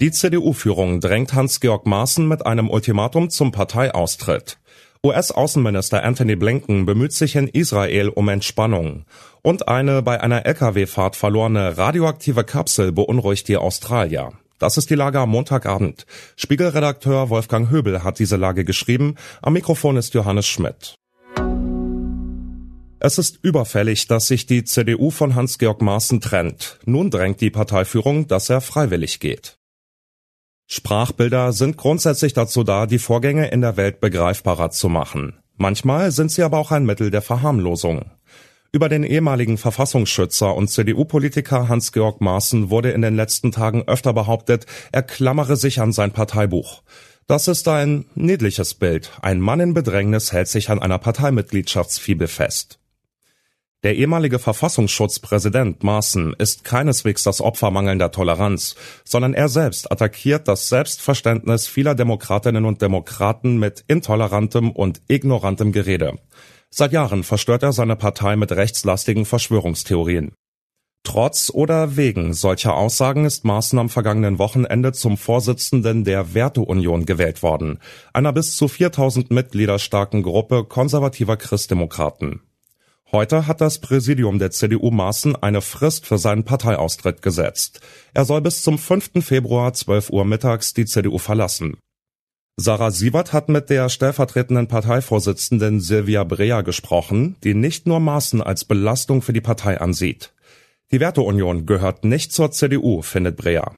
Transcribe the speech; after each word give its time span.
Die 0.00 0.10
CDU-Führung 0.10 1.00
drängt 1.00 1.34
Hans-Georg 1.34 1.86
Maaßen 1.86 2.26
mit 2.26 2.44
einem 2.44 2.68
Ultimatum 2.68 3.30
zum 3.30 3.52
Parteiaustritt. 3.52 4.58
US-Außenminister 5.04 6.02
Anthony 6.02 6.34
Blinken 6.34 6.84
bemüht 6.84 7.12
sich 7.12 7.36
in 7.36 7.46
Israel 7.46 8.08
um 8.08 8.28
Entspannung. 8.28 9.04
Und 9.42 9.68
eine 9.68 10.02
bei 10.02 10.20
einer 10.20 10.46
Lkw-Fahrt 10.46 11.14
verlorene 11.14 11.78
radioaktive 11.78 12.42
Kapsel 12.42 12.90
beunruhigt 12.90 13.46
die 13.46 13.56
Australier. 13.56 14.32
Das 14.58 14.78
ist 14.78 14.90
die 14.90 14.96
Lage 14.96 15.20
am 15.20 15.30
Montagabend. 15.30 16.06
Spiegelredakteur 16.34 17.30
Wolfgang 17.30 17.70
Höbel 17.70 18.02
hat 18.02 18.18
diese 18.18 18.36
Lage 18.36 18.64
geschrieben. 18.64 19.14
Am 19.42 19.52
Mikrofon 19.52 19.96
ist 19.96 20.12
Johannes 20.14 20.46
Schmidt. 20.46 20.96
Es 22.98 23.18
ist 23.18 23.38
überfällig, 23.42 24.08
dass 24.08 24.26
sich 24.26 24.46
die 24.46 24.64
CDU 24.64 25.10
von 25.10 25.36
Hans-Georg 25.36 25.82
Maaßen 25.82 26.20
trennt. 26.20 26.80
Nun 26.84 27.10
drängt 27.10 27.40
die 27.40 27.50
Parteiführung, 27.50 28.26
dass 28.26 28.50
er 28.50 28.60
freiwillig 28.60 29.20
geht. 29.20 29.56
Sprachbilder 30.66 31.52
sind 31.52 31.76
grundsätzlich 31.76 32.32
dazu 32.32 32.64
da, 32.64 32.86
die 32.86 32.98
Vorgänge 32.98 33.48
in 33.48 33.60
der 33.60 33.76
Welt 33.76 34.00
begreifbarer 34.00 34.70
zu 34.70 34.88
machen. 34.88 35.38
Manchmal 35.56 36.10
sind 36.10 36.30
sie 36.30 36.42
aber 36.42 36.58
auch 36.58 36.72
ein 36.72 36.86
Mittel 36.86 37.10
der 37.10 37.22
Verharmlosung. 37.22 38.10
Über 38.72 38.88
den 38.88 39.04
ehemaligen 39.04 39.56
Verfassungsschützer 39.56 40.54
und 40.54 40.68
CDU-Politiker 40.68 41.68
Hans-Georg 41.68 42.20
Maaßen 42.20 42.70
wurde 42.70 42.90
in 42.90 43.02
den 43.02 43.14
letzten 43.14 43.52
Tagen 43.52 43.84
öfter 43.86 44.12
behauptet, 44.12 44.66
er 44.90 45.02
klammere 45.02 45.56
sich 45.56 45.80
an 45.80 45.92
sein 45.92 46.10
Parteibuch. 46.10 46.82
Das 47.28 47.46
ist 47.46 47.68
ein 47.68 48.06
niedliches 48.16 48.74
Bild. 48.74 49.12
Ein 49.22 49.40
Mann 49.40 49.60
in 49.60 49.74
Bedrängnis 49.74 50.32
hält 50.32 50.48
sich 50.48 50.70
an 50.70 50.80
einer 50.80 50.98
Parteimitgliedschaftsfibel 50.98 52.26
fest. 52.26 52.80
Der 53.84 53.96
ehemalige 53.96 54.38
Verfassungsschutzpräsident 54.38 55.84
Maaßen 55.84 56.34
ist 56.38 56.64
keineswegs 56.64 57.22
das 57.22 57.42
Opfer 57.42 57.70
mangelnder 57.70 58.10
Toleranz, 58.10 58.76
sondern 59.04 59.34
er 59.34 59.50
selbst 59.50 59.92
attackiert 59.92 60.48
das 60.48 60.70
Selbstverständnis 60.70 61.66
vieler 61.66 61.94
Demokratinnen 61.94 62.64
und 62.64 62.80
Demokraten 62.80 63.58
mit 63.58 63.84
intolerantem 63.86 64.70
und 64.70 65.02
ignorantem 65.08 65.70
Gerede. 65.70 66.18
Seit 66.70 66.92
Jahren 66.92 67.24
verstört 67.24 67.62
er 67.62 67.74
seine 67.74 67.94
Partei 67.94 68.36
mit 68.36 68.52
rechtslastigen 68.52 69.26
Verschwörungstheorien. 69.26 70.32
Trotz 71.06 71.50
oder 71.52 71.98
wegen 71.98 72.32
solcher 72.32 72.74
Aussagen 72.74 73.26
ist 73.26 73.44
Maaßen 73.44 73.78
am 73.78 73.90
vergangenen 73.90 74.38
Wochenende 74.38 74.92
zum 74.92 75.18
Vorsitzenden 75.18 76.04
der 76.04 76.32
Werteunion 76.32 77.04
gewählt 77.04 77.42
worden, 77.42 77.80
einer 78.14 78.32
bis 78.32 78.56
zu 78.56 78.66
4000 78.66 79.30
Mitglieder 79.30 79.78
starken 79.78 80.22
Gruppe 80.22 80.64
konservativer 80.64 81.36
Christdemokraten. 81.36 82.40
Heute 83.12 83.46
hat 83.46 83.60
das 83.60 83.78
Präsidium 83.80 84.38
der 84.38 84.50
CDU 84.50 84.90
Maaßen 84.90 85.36
eine 85.36 85.60
Frist 85.60 86.06
für 86.06 86.18
seinen 86.18 86.44
Parteiaustritt 86.44 87.22
gesetzt. 87.22 87.80
Er 88.12 88.24
soll 88.24 88.40
bis 88.40 88.62
zum 88.62 88.78
5. 88.78 89.24
Februar 89.24 89.72
12 89.72 90.10
Uhr 90.10 90.24
mittags 90.24 90.74
die 90.74 90.86
CDU 90.86 91.18
verlassen. 91.18 91.76
Sarah 92.56 92.92
Sievert 92.92 93.32
hat 93.32 93.48
mit 93.48 93.68
der 93.68 93.88
stellvertretenden 93.88 94.68
Parteivorsitzenden 94.68 95.80
Silvia 95.80 96.22
Brea 96.22 96.62
gesprochen, 96.62 97.36
die 97.42 97.54
nicht 97.54 97.86
nur 97.86 97.98
Maaßen 98.00 98.40
als 98.40 98.64
Belastung 98.64 99.22
für 99.22 99.32
die 99.32 99.40
Partei 99.40 99.80
ansieht. 99.80 100.32
Die 100.92 101.00
Werteunion 101.00 101.66
gehört 101.66 102.04
nicht 102.04 102.32
zur 102.32 102.52
CDU, 102.52 103.02
findet 103.02 103.36
Brea. 103.36 103.74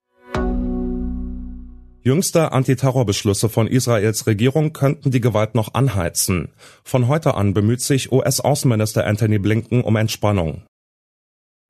Jüngste 2.06 2.52
Antiterrorbeschlüsse 2.52 3.48
von 3.48 3.66
Israels 3.66 4.28
Regierung 4.28 4.72
könnten 4.72 5.10
die 5.10 5.20
Gewalt 5.20 5.56
noch 5.56 5.74
anheizen. 5.74 6.50
Von 6.84 7.08
heute 7.08 7.34
an 7.34 7.52
bemüht 7.52 7.80
sich 7.80 8.12
US-Außenminister 8.12 9.04
Anthony 9.04 9.40
Blinken 9.40 9.82
um 9.82 9.96
Entspannung. 9.96 10.62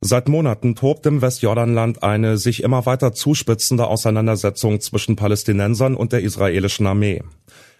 Seit 0.02 0.28
Monaten 0.28 0.74
tobt 0.74 1.06
im 1.06 1.22
Westjordanland 1.22 2.02
eine 2.02 2.36
sich 2.36 2.62
immer 2.62 2.84
weiter 2.84 3.14
zuspitzende 3.14 3.86
Auseinandersetzung 3.86 4.82
zwischen 4.82 5.16
Palästinensern 5.16 5.94
und 5.94 6.12
der 6.12 6.20
israelischen 6.20 6.86
Armee. 6.86 7.22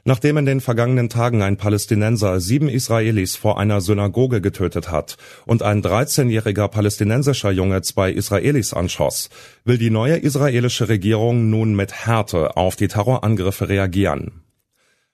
Nachdem 0.08 0.36
in 0.36 0.46
den 0.46 0.60
vergangenen 0.60 1.08
Tagen 1.08 1.42
ein 1.42 1.56
Palästinenser 1.56 2.38
sieben 2.38 2.68
Israelis 2.68 3.34
vor 3.34 3.58
einer 3.58 3.80
Synagoge 3.80 4.40
getötet 4.40 4.88
hat 4.88 5.16
und 5.46 5.64
ein 5.64 5.82
13-jähriger 5.82 6.68
palästinensischer 6.68 7.50
Junge 7.50 7.82
zwei 7.82 8.12
Israelis 8.12 8.72
anschoss, 8.72 9.30
will 9.64 9.78
die 9.78 9.90
neue 9.90 10.16
israelische 10.16 10.88
Regierung 10.88 11.50
nun 11.50 11.74
mit 11.74 12.06
Härte 12.06 12.56
auf 12.56 12.76
die 12.76 12.86
Terrorangriffe 12.86 13.68
reagieren. 13.68 14.44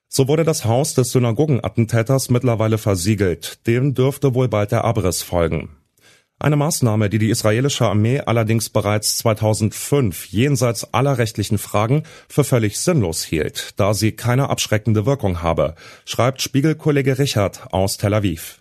So 0.08 0.28
wurde 0.28 0.44
das 0.44 0.66
Haus 0.66 0.92
des 0.92 1.10
Synagogenattentäters 1.12 2.28
mittlerweile 2.28 2.76
versiegelt, 2.76 3.66
dem 3.66 3.94
dürfte 3.94 4.34
wohl 4.34 4.48
bald 4.48 4.72
der 4.72 4.84
Abriss 4.84 5.22
folgen. 5.22 5.70
Eine 6.42 6.56
Maßnahme, 6.56 7.08
die 7.08 7.18
die 7.18 7.30
israelische 7.30 7.86
Armee 7.86 8.18
allerdings 8.18 8.68
bereits 8.68 9.16
2005 9.18 10.26
jenseits 10.26 10.92
aller 10.92 11.16
rechtlichen 11.16 11.56
Fragen 11.56 12.02
für 12.28 12.42
völlig 12.42 12.80
sinnlos 12.80 13.22
hielt, 13.22 13.78
da 13.78 13.94
sie 13.94 14.10
keine 14.10 14.50
abschreckende 14.50 15.06
Wirkung 15.06 15.40
habe, 15.40 15.76
schreibt 16.04 16.42
Spiegelkollege 16.42 17.20
Richard 17.20 17.72
aus 17.72 17.96
Tel 17.96 18.12
Aviv. 18.12 18.58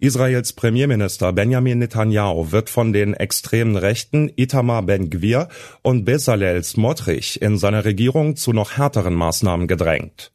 Israels 0.00 0.52
Premierminister 0.52 1.32
Benjamin 1.32 1.78
Netanyahu 1.78 2.52
wird 2.52 2.68
von 2.68 2.92
den 2.92 3.14
extremen 3.14 3.76
Rechten 3.76 4.30
Itamar 4.36 4.82
Ben-Gvir 4.82 5.48
und 5.80 6.04
Bezalel 6.04 6.62
Smotrich 6.62 7.40
in 7.40 7.56
seiner 7.56 7.86
Regierung 7.86 8.36
zu 8.36 8.52
noch 8.52 8.76
härteren 8.76 9.14
Maßnahmen 9.14 9.66
gedrängt. 9.66 10.30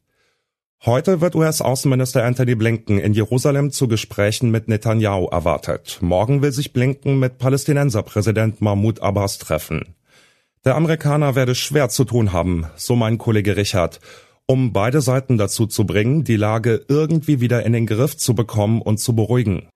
Heute 0.84 1.20
wird 1.20 1.36
US-Außenminister 1.36 2.24
Anthony 2.24 2.56
Blinken 2.56 2.98
in 2.98 3.12
Jerusalem 3.12 3.70
zu 3.70 3.86
Gesprächen 3.86 4.50
mit 4.50 4.66
Netanyahu 4.66 5.28
erwartet. 5.28 5.98
Morgen 6.00 6.42
will 6.42 6.50
sich 6.50 6.72
Blinken 6.72 7.20
mit 7.20 7.38
Palästinenserpräsident 7.38 8.60
Mahmoud 8.60 9.00
Abbas 9.00 9.38
treffen. 9.38 9.94
Der 10.64 10.74
Amerikaner 10.74 11.36
werde 11.36 11.54
schwer 11.54 11.88
zu 11.88 12.04
tun 12.04 12.32
haben, 12.32 12.66
so 12.74 12.96
mein 12.96 13.16
Kollege 13.16 13.56
Richard, 13.56 14.00
um 14.46 14.72
beide 14.72 15.02
Seiten 15.02 15.38
dazu 15.38 15.66
zu 15.66 15.86
bringen, 15.86 16.24
die 16.24 16.34
Lage 16.34 16.84
irgendwie 16.88 17.40
wieder 17.40 17.64
in 17.64 17.74
den 17.74 17.86
Griff 17.86 18.16
zu 18.16 18.34
bekommen 18.34 18.82
und 18.82 18.98
zu 18.98 19.14
beruhigen. 19.14 19.68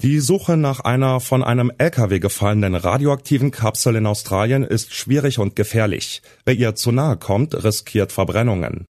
Die 0.00 0.18
Suche 0.20 0.56
nach 0.56 0.80
einer 0.80 1.20
von 1.20 1.44
einem 1.44 1.70
LKW 1.76 2.20
gefallenen 2.20 2.74
radioaktiven 2.74 3.50
Kapsel 3.50 3.96
in 3.96 4.06
Australien 4.06 4.64
ist 4.64 4.94
schwierig 4.94 5.38
und 5.38 5.56
gefährlich. 5.56 6.22
Wer 6.46 6.54
ihr 6.54 6.74
zu 6.74 6.90
nahe 6.90 7.18
kommt, 7.18 7.64
riskiert 7.64 8.10
Verbrennungen. 8.10 8.86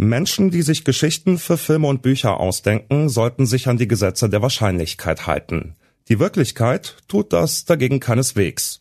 Menschen, 0.00 0.52
die 0.52 0.62
sich 0.62 0.84
Geschichten 0.84 1.38
für 1.38 1.58
Filme 1.58 1.88
und 1.88 2.02
Bücher 2.02 2.38
ausdenken, 2.38 3.08
sollten 3.08 3.46
sich 3.46 3.66
an 3.66 3.78
die 3.78 3.88
Gesetze 3.88 4.28
der 4.28 4.40
Wahrscheinlichkeit 4.42 5.26
halten. 5.26 5.74
Die 6.08 6.20
Wirklichkeit 6.20 6.98
tut 7.08 7.32
das 7.32 7.64
dagegen 7.64 7.98
keineswegs. 7.98 8.78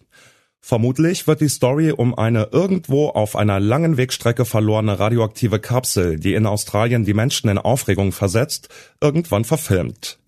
Vermutlich 0.62 1.26
wird 1.26 1.42
die 1.42 1.50
Story 1.50 1.92
um 1.92 2.16
eine 2.16 2.50
irgendwo 2.52 3.10
auf 3.10 3.36
einer 3.36 3.60
langen 3.60 3.98
Wegstrecke 3.98 4.46
verlorene 4.46 5.00
radioaktive 5.00 5.60
Kapsel, 5.60 6.20
die 6.20 6.36
in 6.36 6.46
Australien 6.46 7.04
die 7.04 7.16
Menschen 7.16 7.50
in 7.50 7.58
Aufregung 7.58 8.12
versetzt, 8.12 8.70
irgendwann 9.02 9.44
verfilmt. 9.44 10.20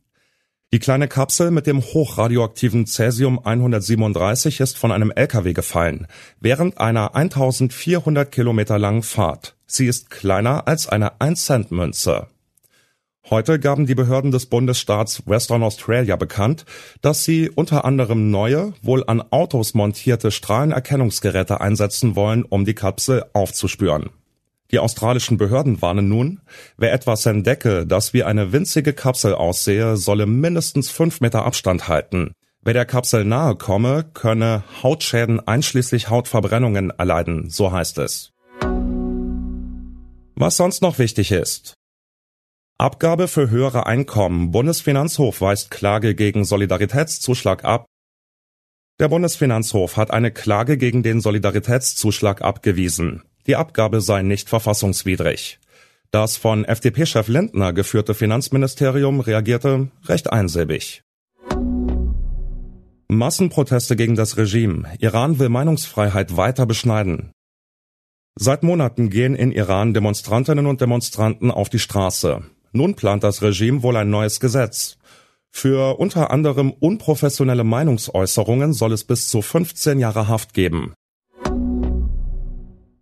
Die 0.74 0.80
kleine 0.80 1.08
Kapsel 1.08 1.52
mit 1.52 1.68
dem 1.68 1.82
hochradioaktiven 1.82 2.88
Cäsium 2.88 3.38
137 3.38 4.60
ist 4.60 4.78
von 4.78 4.92
einem 4.92 5.12
LKW 5.12 5.54
gefallen, 5.54 6.08
während 6.40 6.80
einer 6.80 7.16
1400 7.16 8.32
Kilometer 8.32 8.80
langen 8.80 9.04
Fahrt. 9.04 9.56
Sie 9.72 9.86
ist 9.86 10.10
kleiner 10.10 10.68
als 10.68 10.88
eine 10.88 11.20
1-Cent-Münze. 11.20 12.26
Heute 13.30 13.60
gaben 13.60 13.86
die 13.86 13.94
Behörden 13.94 14.32
des 14.32 14.48
Bundesstaats 14.48 15.28
Western 15.28 15.62
Australia 15.62 16.16
bekannt, 16.16 16.66
dass 17.04 17.24
sie 17.24 17.52
unter 17.52 17.86
anderem 17.86 18.32
neue, 18.32 18.74
wohl 18.82 19.04
an 19.06 19.22
Autos 19.22 19.76
montierte 19.76 20.32
Strahlenerkennungsgeräte 20.32 21.62
einsetzen 21.62 22.16
wollen, 22.16 22.44
um 22.44 22.66
die 22.66 22.74
Kapsel 22.74 23.26
aufzuspüren. 23.34 24.10
Die 24.72 24.80
australischen 24.80 25.38
Behörden 25.38 25.84
warnen 25.84 26.10
nun, 26.10 26.42
wer 26.78 26.92
etwas 26.92 27.28
entdecke, 27.28 27.86
das 27.86 28.12
wie 28.14 28.24
eine 28.24 28.52
winzige 28.52 28.94
Kapsel 28.94 29.36
aussehe, 29.36 29.98
solle 29.98 30.26
mindestens 30.26 30.90
fünf 30.90 31.22
Meter 31.22 31.46
Abstand 31.46 31.88
halten. 31.88 32.32
Wer 32.64 32.74
der 32.74 32.86
Kapsel 32.86 33.24
nahe 33.24 33.56
komme, 33.56 34.04
könne 34.16 34.64
Hautschäden 34.82 35.48
einschließlich 35.48 36.10
Hautverbrennungen 36.10 36.90
erleiden, 36.90 37.52
so 37.52 37.72
heißt 37.72 38.00
es. 38.00 38.34
Was 40.42 40.56
sonst 40.56 40.82
noch 40.82 41.00
wichtig 41.00 41.34
ist. 41.34 41.74
Abgabe 42.78 43.28
für 43.28 43.50
höhere 43.50 43.88
Einkommen. 43.88 44.52
Bundesfinanzhof 44.52 45.42
weist 45.42 45.70
Klage 45.70 46.16
gegen 46.16 46.46
Solidaritätszuschlag 46.46 47.66
ab. 47.66 47.88
Der 49.02 49.10
Bundesfinanzhof 49.10 49.98
hat 49.98 50.12
eine 50.12 50.32
Klage 50.32 50.78
gegen 50.78 51.04
den 51.04 51.20
Solidaritätszuschlag 51.20 52.42
abgewiesen. 52.42 53.24
Die 53.48 53.58
Abgabe 53.58 54.00
sei 54.00 54.22
nicht 54.22 54.48
verfassungswidrig. 54.48 55.60
Das 56.10 56.38
von 56.38 56.64
FDP-Chef 56.64 57.28
Lindner 57.28 57.74
geführte 57.74 58.14
Finanzministerium 58.14 59.20
reagierte 59.20 59.90
recht 60.06 60.32
einsilbig. 60.32 61.04
Massenproteste 63.10 63.98
gegen 63.98 64.16
das 64.16 64.38
Regime. 64.38 64.90
Iran 65.00 65.38
will 65.38 65.50
Meinungsfreiheit 65.50 66.38
weiter 66.38 66.66
beschneiden. 66.66 67.34
Seit 68.42 68.64
Monaten 68.64 69.10
gehen 69.10 69.36
in 69.36 69.52
Iran 69.52 69.94
Demonstrantinnen 69.94 70.66
und 70.66 70.80
Demonstranten 70.80 71.52
auf 71.52 71.68
die 71.68 71.78
Straße. 71.78 72.42
Nun 72.72 72.96
plant 72.96 73.22
das 73.26 73.42
Regime 73.42 73.84
wohl 73.84 73.98
ein 73.98 74.10
neues 74.10 74.40
Gesetz. 74.40 74.98
Für 75.52 76.00
unter 76.00 76.32
anderem 76.32 76.72
unprofessionelle 76.72 77.66
Meinungsäußerungen 77.66 78.72
soll 78.72 78.94
es 78.94 79.04
bis 79.04 79.28
zu 79.28 79.42
15 79.42 80.00
Jahre 80.00 80.30
Haft 80.30 80.54
geben. 80.54 80.94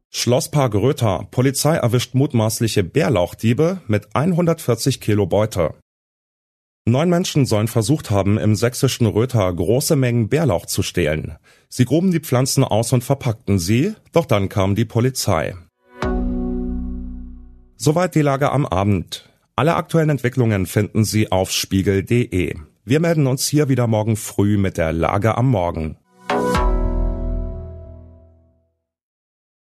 Schlosspark 0.09 0.73
Röther. 0.73 1.27
Polizei 1.29 1.75
erwischt 1.75 2.15
mutmaßliche 2.15 2.83
Bärlauchdiebe 2.83 3.81
mit 3.85 4.15
140 4.15 5.01
Kilo 5.01 5.27
Beute. 5.27 5.75
Neun 6.87 7.09
Menschen 7.09 7.45
sollen 7.45 7.67
versucht 7.67 8.11
haben, 8.11 8.37
im 8.37 8.55
sächsischen 8.55 9.07
Röther 9.07 9.53
große 9.53 9.97
Mengen 9.97 10.29
Bärlauch 10.29 10.65
zu 10.65 10.83
stehlen. 10.83 11.35
Sie 11.67 11.83
gruben 11.83 12.11
die 12.11 12.21
Pflanzen 12.21 12.63
aus 12.63 12.93
und 12.93 13.03
verpackten 13.03 13.59
sie, 13.59 13.93
doch 14.13 14.25
dann 14.25 14.47
kam 14.47 14.73
die 14.73 14.85
Polizei. 14.85 15.53
Soweit 17.75 18.15
die 18.15 18.21
Lage 18.21 18.53
am 18.53 18.65
Abend. 18.65 19.29
Alle 19.57 19.75
aktuellen 19.75 20.11
Entwicklungen 20.11 20.65
finden 20.65 21.03
Sie 21.03 21.29
auf 21.29 21.51
spiegel.de. 21.51 22.55
Wir 22.85 22.99
melden 23.01 23.27
uns 23.27 23.45
hier 23.47 23.67
wieder 23.67 23.87
morgen 23.87 24.15
früh 24.15 24.57
mit 24.57 24.77
der 24.77 24.93
Lage 24.93 25.37
am 25.37 25.49
Morgen. 25.49 25.97